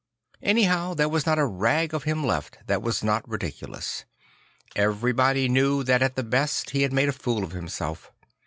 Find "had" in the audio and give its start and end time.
6.81-6.91